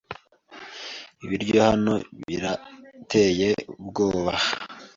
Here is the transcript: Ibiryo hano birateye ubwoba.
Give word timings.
Ibiryo 1.23 1.57
hano 1.69 1.93
birateye 2.25 3.49
ubwoba. 3.79 4.33